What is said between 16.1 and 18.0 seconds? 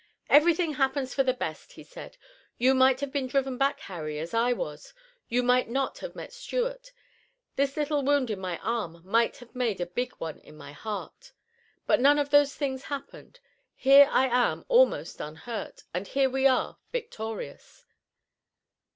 we are victorious."